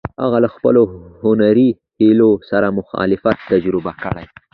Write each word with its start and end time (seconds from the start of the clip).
هغه 0.23 0.37
له 0.45 0.49
خپلو 0.55 0.81
هنري 1.23 1.69
هیلو 2.01 2.29
سره 2.51 2.67
مخالفت 2.79 3.37
تجربه 3.51 3.91
کړ. 4.01 4.15